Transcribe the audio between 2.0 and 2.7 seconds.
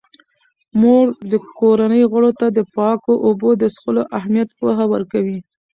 غړو ته د